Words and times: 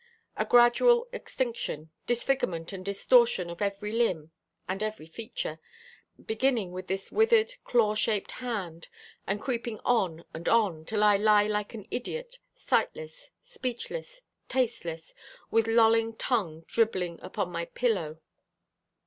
A 0.35 0.45
gradual 0.45 1.07
extinction, 1.13 1.91
disfigurement 2.07 2.73
and 2.73 2.83
distortion 2.83 3.51
of 3.51 3.61
every 3.61 3.91
limb 3.91 4.31
and 4.67 4.81
every 4.81 5.05
feature, 5.05 5.59
beginning 6.25 6.71
with 6.71 6.87
this 6.87 7.11
withered, 7.11 7.53
claw 7.63 7.93
shaped 7.93 8.31
hand, 8.31 8.87
and 9.27 9.39
creeping 9.39 9.79
on 9.85 10.25
and 10.33 10.49
on, 10.49 10.85
till 10.85 11.03
I 11.03 11.17
lie 11.17 11.45
like 11.45 11.75
an 11.75 11.85
idiot, 11.91 12.39
sightless, 12.55 13.29
speechless, 13.43 14.23
tasteless, 14.49 15.13
with 15.51 15.67
lolling 15.67 16.15
tongue 16.15 16.63
dribbling 16.67 17.19
upon 17.21 17.51
my 17.51 17.65
pillow. 17.65 18.17